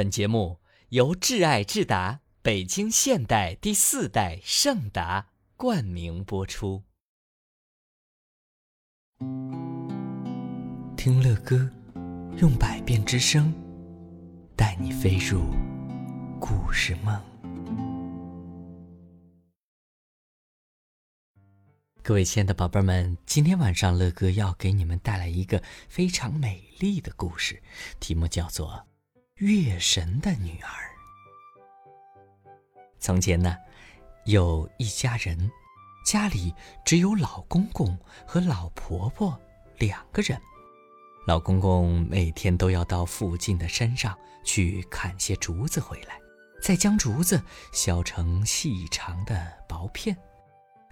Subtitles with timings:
[0.00, 0.58] 本节目
[0.88, 6.84] 由挚爱智达北京现代第四代圣达冠名播出。
[10.96, 11.70] 听乐歌，
[12.38, 13.52] 用百变之声，
[14.56, 15.42] 带你飞入
[16.40, 17.22] 故事梦。
[22.02, 27.62] 各位亲爱的宝贝们，今天晚上乐哥要给你们带来一个非常美丽的故事，
[28.00, 28.86] 题目叫做。
[29.40, 30.68] 月神的女儿。
[32.98, 33.56] 从前呢，
[34.26, 35.50] 有一家人，
[36.04, 36.54] 家里
[36.84, 39.40] 只有老公公和老婆婆
[39.78, 40.38] 两个人。
[41.26, 44.14] 老公公每天都要到附近的山上
[44.44, 46.20] 去砍些竹子回来，
[46.60, 50.14] 再将竹子削成细长的薄片。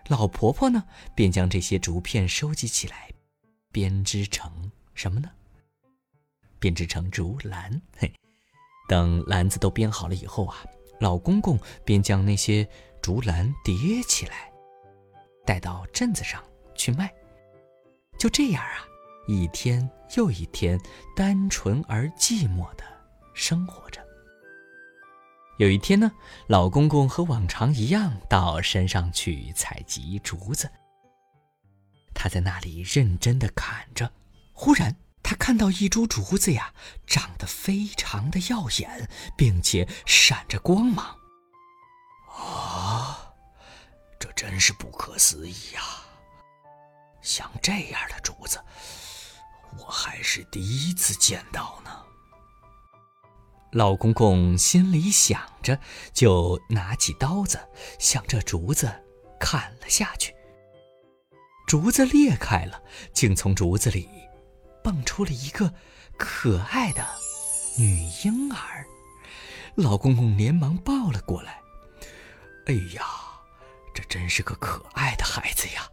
[0.06, 0.82] 老婆婆呢，
[1.14, 3.10] 便将这些竹片收集起来，
[3.70, 5.30] 编织成什么呢？
[6.58, 7.82] 编织成竹篮。
[7.98, 8.10] 嘿。
[8.88, 10.56] 等篮子都编好了以后啊，
[10.98, 12.66] 老公公便将那些
[13.00, 14.50] 竹篮叠起来，
[15.44, 16.42] 带到镇子上
[16.74, 17.12] 去卖。
[18.18, 18.88] 就这样啊，
[19.28, 20.80] 一天又一天，
[21.14, 22.82] 单纯而寂寞的
[23.34, 24.04] 生活着。
[25.58, 26.10] 有一天呢，
[26.46, 30.70] 老公公和往常一样到山上去采集竹子。
[32.14, 34.10] 他在那里认真的砍着，
[34.52, 34.96] 忽然。
[35.28, 36.72] 他看到一株竹子呀，
[37.06, 41.18] 长得非常的耀眼，并且闪着光芒。
[42.34, 43.34] 啊，
[44.18, 45.82] 这真是不可思议呀！
[47.20, 48.58] 像这样的竹子，
[49.76, 51.90] 我还是第一次见到呢。
[53.72, 55.78] 老公公心里想着，
[56.14, 57.60] 就拿起刀子
[57.98, 58.90] 向这竹子
[59.38, 60.34] 砍了下去。
[61.66, 62.82] 竹子裂开了，
[63.12, 64.08] 竟从竹子里。
[64.82, 65.72] 蹦出了一个
[66.16, 67.06] 可爱的
[67.76, 68.84] 女婴儿，
[69.74, 71.60] 老公公连忙抱了过来。
[72.66, 73.04] 哎呀，
[73.94, 75.88] 这真是个可爱的孩子呀！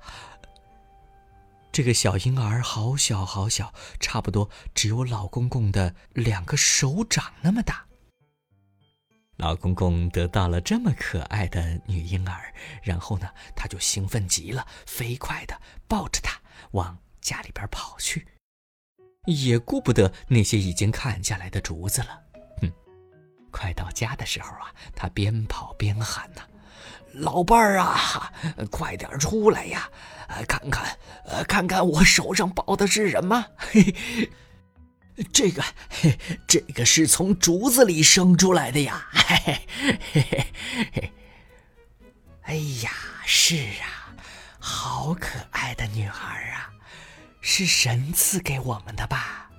[1.72, 7.86] 这个小婴儿好小好小，差不多只有老公公的两个手掌那么大。
[9.38, 16.40] 老公公得到了这么可爱的女婴儿，然后呢，他就兴奋极了，飞快的抱着她
[16.72, 18.26] 往家里边跑去。
[19.26, 22.20] 也顾不得那些已经砍下来的竹子了。
[22.62, 22.72] 哼！
[23.52, 26.42] 快到家的时候啊，他边跑边喊呐
[27.14, 28.32] ：“老伴儿啊，
[28.70, 29.90] 快点出来呀！
[30.48, 30.98] 看看，
[31.48, 33.46] 看看我手上抱的是什么？
[33.58, 33.96] 嘿，
[35.32, 35.64] 这个，
[36.46, 39.08] 这个是从竹子里生出来的呀！
[39.14, 40.26] 嘿嘿嘿
[40.94, 41.12] 嘿！
[42.42, 42.92] 哎呀，
[43.26, 44.14] 是啊，
[44.60, 46.70] 好可爱的女孩啊！”
[47.48, 49.52] 是神赐给我们的吧？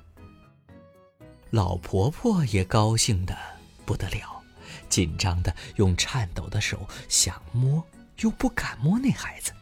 [1.51, 3.39] 老婆婆也高兴的
[3.85, 4.43] 不得了，
[4.89, 7.83] 紧张的用颤抖的手想摸，
[8.19, 9.53] 又不敢摸那孩子。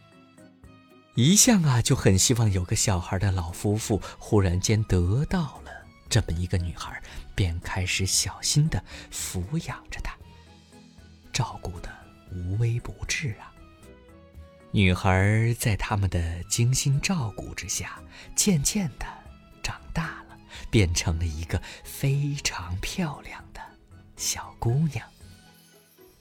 [1.15, 5.71] 一向啊就很希望有个小孩的老夫妇，忽然间得到了
[6.09, 7.01] 这么一个女孩，
[7.35, 10.17] 便开始小心的抚养着她，
[11.31, 11.91] 照顾的
[12.33, 13.53] 无微不至啊。
[14.75, 17.97] 女孩在他们的精心照顾之下，
[18.35, 19.07] 渐渐的
[19.63, 20.37] 长大了，
[20.69, 23.61] 变成了一个非常漂亮的
[24.17, 25.07] 小姑娘。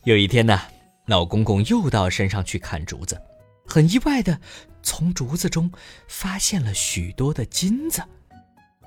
[0.03, 0.61] 有一天呢，
[1.07, 3.19] 老公公又到山上去砍竹子，
[3.65, 4.39] 很意外的
[4.83, 5.71] 从竹子中
[6.07, 8.03] 发现了许多的金子。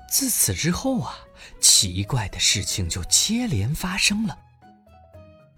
[0.09, 1.13] 自此之后啊，
[1.59, 4.39] 奇怪的事情就接连发生了。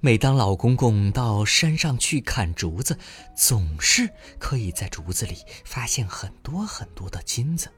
[0.02, 2.98] 每当老公公到山上去砍竹子，
[3.36, 7.70] 总是可以在竹子里发现很多很多的金子。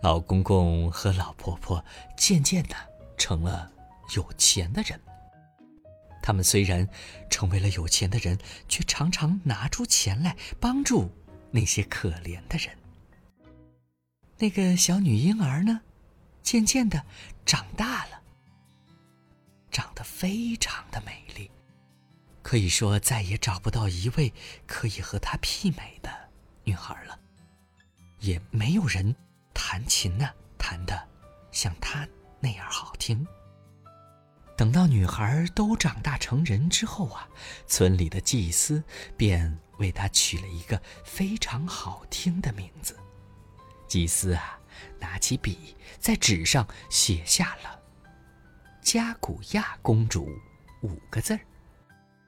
[0.00, 1.84] 老公公和老婆婆
[2.16, 2.76] 渐渐的
[3.16, 3.72] 成了
[4.14, 5.00] 有钱的人。
[6.22, 6.88] 他们虽然
[7.28, 8.38] 成为了有钱的人，
[8.68, 11.10] 却常常拿出钱来帮助
[11.50, 12.78] 那些可怜的人。
[14.38, 15.80] 那个小女婴儿呢，
[16.44, 17.02] 渐渐的
[17.44, 18.21] 长大了。
[19.72, 21.50] 长得非常的美丽，
[22.42, 24.32] 可以说再也找不到一位
[24.66, 26.10] 可以和她媲美的
[26.62, 27.18] 女孩了，
[28.20, 29.16] 也没有人
[29.54, 31.08] 弹琴呢弹的
[31.50, 32.06] 像她
[32.38, 33.26] 那样好听。
[34.58, 37.26] 等到女孩都长大成人之后啊，
[37.66, 38.84] 村里的祭司
[39.16, 42.94] 便为她取了一个非常好听的名字。
[43.88, 44.60] 祭司啊，
[45.00, 47.81] 拿起笔在纸上写下了。
[48.92, 50.28] 加古亚公主
[50.82, 51.40] 五个字儿，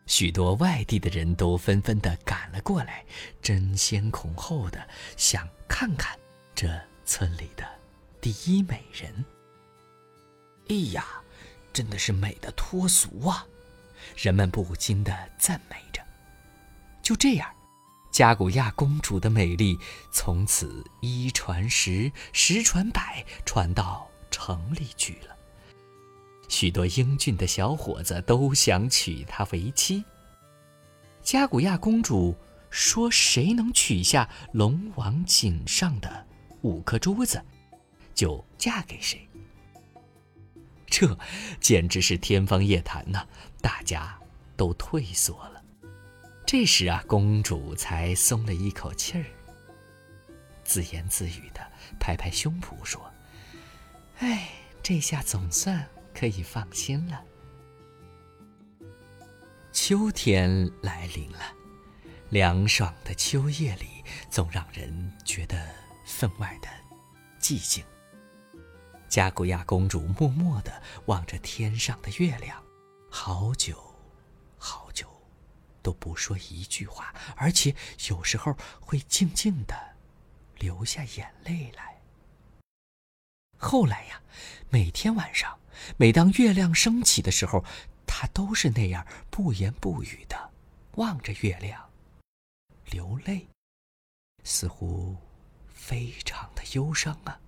[0.06, 3.04] 许多外地的人都纷纷的赶了过来，
[3.42, 6.18] 争先恐后的想看看
[6.54, 6.66] 这
[7.04, 7.68] 村里的
[8.18, 9.22] 第一美人。
[10.70, 11.04] 哎呀，
[11.70, 13.46] 真的是美的脱俗啊！
[14.16, 16.02] 人们不禁的赞美着。
[17.02, 17.54] 就这样，
[18.10, 19.78] 加古亚公主的美丽
[20.10, 25.33] 从此一传十，十传百，传到城里去了。
[26.54, 30.04] 许多英俊的小伙子都想娶她为妻。
[31.20, 32.32] 加古亚公主
[32.70, 36.24] 说：“谁能取下龙王颈上的
[36.62, 37.44] 五颗珠子，
[38.14, 39.28] 就嫁给谁。”
[40.86, 41.18] 这
[41.58, 43.26] 简直是天方夜谭呐！
[43.60, 44.16] 大家
[44.56, 45.60] 都退缩了。
[46.46, 49.24] 这时啊，公主才松了一口气儿，
[50.62, 51.60] 自言自语的
[51.98, 53.10] 拍拍胸脯说
[54.20, 54.50] ：“哎，
[54.84, 55.84] 这下总算
[56.14, 57.22] 可以放心了。”
[59.72, 61.40] 秋天来临了，
[62.30, 65.68] 凉爽的秋夜里，总让人觉得
[66.06, 66.68] 分外的
[67.40, 67.84] 寂静。
[69.08, 72.62] 加古亚公主默默地望着天上的月亮，
[73.10, 73.94] 好久，
[74.56, 75.08] 好久，
[75.82, 77.74] 都不说一句话，而且
[78.08, 79.74] 有时候会静静地
[80.58, 82.00] 流下眼泪来。
[83.56, 84.20] 后来呀，
[84.70, 85.58] 每天晚上，
[85.96, 87.64] 每当月亮升起的时候，
[88.06, 90.50] 她都是那样不言不语的
[90.96, 91.88] 望着月亮，
[92.90, 93.48] 流泪，
[94.42, 95.16] 似乎
[95.72, 97.40] 非常的忧伤啊。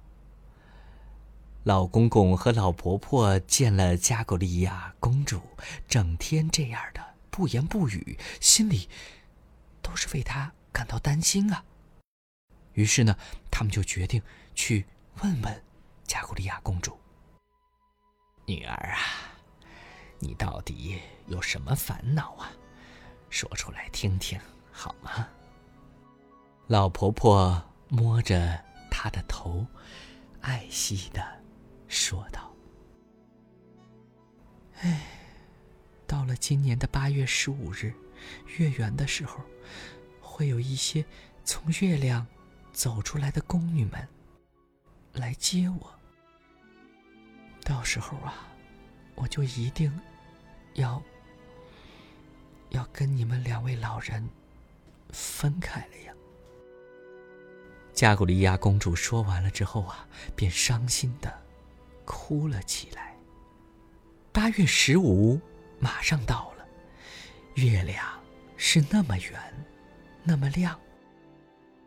[1.64, 5.42] 老公公和老婆婆见了加古利亚公主，
[5.88, 8.88] 整天这样的不言不语，心里
[9.82, 11.64] 都是为她感到担心啊。
[12.74, 13.16] 于是呢，
[13.50, 14.22] 他们就决定
[14.54, 14.86] 去
[15.22, 15.62] 问问
[16.06, 16.96] 加古利亚公主
[18.46, 18.98] ：“女儿啊，
[20.20, 22.52] 你到底有什么烦恼啊？
[23.28, 24.38] 说出来听听
[24.70, 25.28] 好吗？”
[26.68, 29.66] 老婆婆摸着她的头，
[30.40, 31.24] 爱惜的。
[31.88, 32.52] 说道
[34.82, 35.06] ：“哎，
[36.06, 37.92] 到了今年的八月十五日，
[38.58, 39.40] 月圆的时候，
[40.20, 41.04] 会有一些
[41.44, 42.26] 从月亮
[42.72, 44.08] 走出来的宫女们
[45.12, 45.92] 来接我。
[47.68, 48.46] 到时候啊，
[49.16, 49.92] 我就一定
[50.74, 51.02] 要
[52.70, 54.26] 要跟你们两位老人
[55.10, 56.12] 分开了呀。”
[57.92, 61.42] 加古利亚公主说完了之后啊，便伤心的。
[62.04, 63.16] 哭了起来。
[64.32, 65.40] 八月十五
[65.80, 66.64] 马上到了，
[67.56, 68.06] 月亮
[68.56, 69.66] 是那么圆，
[70.22, 70.78] 那么亮。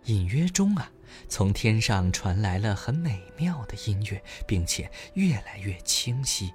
[0.05, 0.91] 隐约中啊，
[1.27, 6.53] 从天上传来了很美妙的音乐，并且越来越清晰。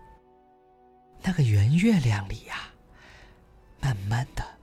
[1.22, 2.72] 那个圆月亮里呀，
[3.80, 4.58] 慢慢的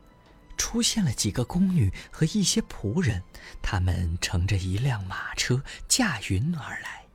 [0.58, 3.24] 出现了几个宫女和一些仆人，
[3.62, 7.06] 他们乘着一辆马车驾云而来。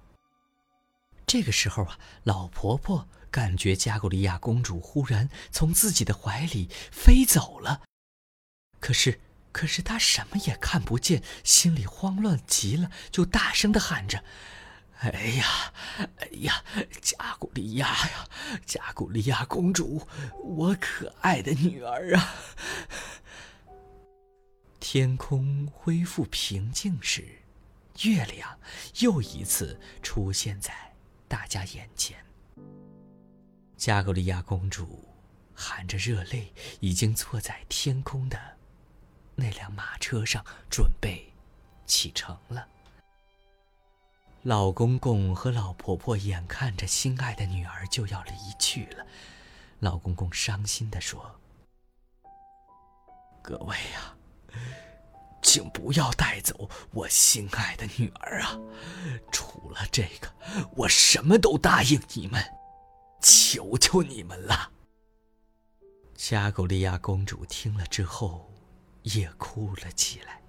[1.27, 7.83] 这个时候啊，老婆婆感觉加古利亚公主忽然从自己的怀里飞走了，
[8.81, 9.21] 可是，
[9.57, 14.23] 可是他什么也看不见，心里慌乱极了，就大声的喊着
[15.01, 16.63] ：“哎呀，哎呀，
[17.01, 18.29] 加古利亚呀，
[18.67, 20.07] 加古利亚公主，
[20.45, 22.35] 我可爱的女儿啊！”
[24.79, 27.27] 天空恢复平静时，
[28.03, 28.59] 月亮
[28.99, 30.93] 又一次出现在。
[31.27, 32.19] 大家眼前，
[33.79, 35.09] 加古利亚公主
[35.55, 38.56] 含着热泪，已经坐在天空的
[39.37, 41.33] 那辆马车上，准备
[41.87, 42.67] 启程了。
[44.43, 49.07] 老公公和老婆婆眼看着心爱的女儿就要离去了，
[49.79, 51.39] 老公公伤心地说
[53.43, 54.13] ：“各位呀。”
[55.43, 58.59] 请不要带走我心爱的女儿啊！
[59.31, 60.29] 除了这个，
[60.75, 62.45] 我什么都答应你们，
[63.23, 64.73] 求求你们了。
[66.17, 68.51] 加古利亚公主听了之后，
[69.15, 70.41] 也哭了起来。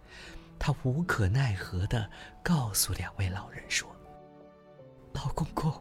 [0.60, 2.10] 她无可奈何的
[2.44, 3.90] 告诉两位老人说
[5.14, 5.72] ：“老公公，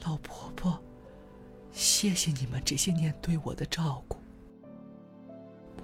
[0.00, 0.82] 老婆婆，
[1.72, 4.18] 谢谢你们这些年对我的照顾。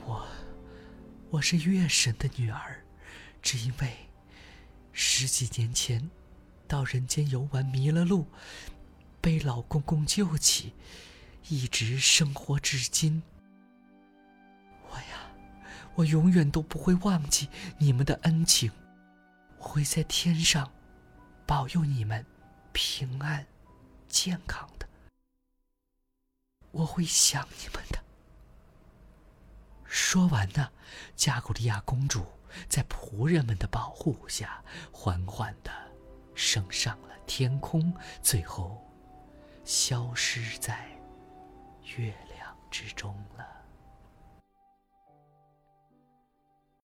[0.05, 0.27] 我……”
[1.31, 2.85] 我是月神的女儿，
[3.41, 3.89] 只因为
[4.91, 6.11] 十几年前
[6.67, 8.27] 到人间游玩迷了路，
[9.21, 10.73] 被老公公救起，
[11.49, 13.23] 一直生活至今。
[15.95, 18.71] 我，永远都不会忘记你们的恩情，
[19.59, 20.71] 我会在天上
[21.47, 22.25] 保佑你们
[22.73, 23.47] 平安
[24.09, 24.89] 健康的，
[26.71, 27.99] 我会想你们的。
[29.85, 30.71] 说完呢，
[31.17, 32.25] 加古利亚公主
[32.69, 35.71] 在仆人们的保护下，缓缓地
[36.35, 37.93] 升上了天空，
[38.23, 38.81] 最后
[39.65, 40.89] 消失在
[41.97, 43.60] 月亮之中了。